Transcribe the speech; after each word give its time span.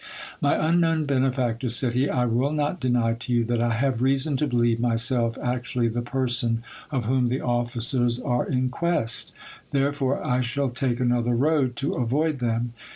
My 0.41 0.55
unknown 0.55 1.05
benefactor, 1.05 1.69
said 1.69 1.93
he, 1.93 2.09
I 2.09 2.25
will 2.25 2.51
not 2.53 2.79
deny 2.79 3.13
to 3.13 3.31
you 3.31 3.43
that 3.43 3.61
I 3.61 3.71
have 3.73 4.01
reason 4.01 4.35
to 4.37 4.47
believe 4.47 4.79
myself 4.79 5.37
actually 5.39 5.89
the 5.89 6.01
person 6.01 6.63
of 6.89 7.05
whom 7.05 7.27
the 7.29 7.41
officers 7.41 8.19
are 8.19 8.47
in 8.47 8.69
quest: 8.69 9.31
therefore 9.69 10.27
I 10.27 10.41
shall 10.41 10.71
take 10.71 10.99
another 10.99 11.35
road 11.35 11.75
to 11.75 11.91
avoid 11.91 12.39
them. 12.39 12.73